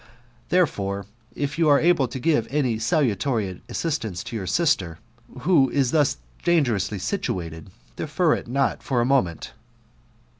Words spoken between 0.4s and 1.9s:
therefore, if you are